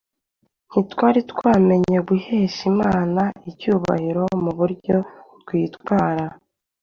Ntitwari 0.69 1.19
twamenya 1.31 1.99
guhesha 2.09 2.61
Imana 2.73 3.21
icyubahiro 3.49 4.23
mu 4.43 4.51
buryo 4.59 4.95
twitwara 5.41 6.25